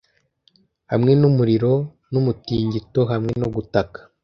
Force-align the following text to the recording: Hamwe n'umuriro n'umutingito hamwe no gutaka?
Hamwe 0.91 1.11
n'umuriro 1.19 1.73
n'umutingito 2.11 3.01
hamwe 3.11 3.33
no 3.41 3.47
gutaka? 3.55 3.99